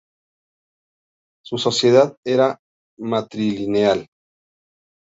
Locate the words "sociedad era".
1.59-2.57